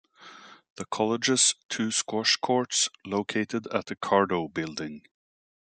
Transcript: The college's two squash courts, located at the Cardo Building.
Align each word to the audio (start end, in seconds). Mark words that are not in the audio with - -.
The 0.77 0.85
college's 0.85 1.53
two 1.69 1.91
squash 1.91 2.35
courts, 2.35 2.89
located 3.05 3.67
at 3.67 3.85
the 3.85 3.95
Cardo 3.95 4.51
Building. 4.51 5.03